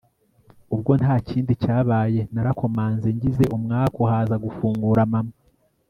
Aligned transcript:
ubwo 0.73 0.91
ntakindi 1.01 1.51
cyabaye 1.63 2.21
narakomanze 2.33 3.07
ngize 3.15 3.45
umwaku 3.55 3.99
haza 4.09 4.35
gufungura 4.45 5.01
mama 5.13 5.33